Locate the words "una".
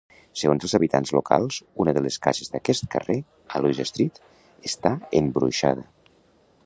1.85-1.93